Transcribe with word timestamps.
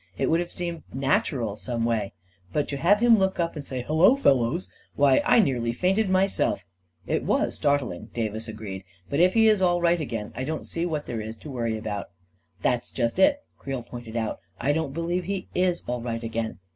It 0.17 0.31
would 0.31 0.39
have 0.39 0.51
seemed 0.51 0.81
natural, 0.91 1.55
some 1.55 1.85
way. 1.85 2.13
But 2.51 2.67
to 2.69 2.77
have 2.77 3.01
him 3.01 3.19
look 3.19 3.39
up 3.39 3.55
and 3.55 3.63
say, 3.63 3.83
4 3.83 3.85
Hullo, 3.85 4.15
fellows 4.15 4.67
1 4.95 5.11
9 5.17 5.21
Why, 5.21 5.21
I 5.35 5.39
nearly 5.39 5.71
fainted 5.73 6.09
myself!" 6.09 6.65
44 7.05 7.15
It 7.17 7.23
was 7.23 7.55
startling," 7.55 8.09
Davis 8.11 8.47
agreed; 8.47 8.79
u 8.79 8.83
but 9.11 9.19
if 9.19 9.35
he 9.35 9.47
is 9.47 9.61
all 9.61 9.79
right 9.79 10.01
again, 10.01 10.31
I 10.35 10.43
don't 10.43 10.65
see 10.65 10.87
what 10.87 11.05
there 11.05 11.21
is 11.21 11.37
to 11.37 11.51
worry 11.51 11.77
about." 11.77 12.07
44 12.63 12.63
That's 12.71 12.89
just 12.89 13.19
it," 13.19 13.43
Creel 13.59 13.83
pointed 13.83 14.17
out;" 14.17 14.39
I 14.59 14.71
don't 14.73 14.91
be 14.91 15.01
lieve 15.01 15.25
he 15.25 15.49
is 15.53 15.83
all 15.85 16.01
right 16.01 16.23
again. 16.23 16.57